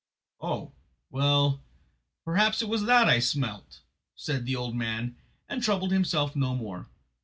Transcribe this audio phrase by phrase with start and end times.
[0.41, 0.71] "Oh,
[1.11, 1.61] well,
[2.25, 3.81] perhaps it was that I smelt,"
[4.15, 5.15] said the old man,
[5.47, 6.87] and troubled himself no more.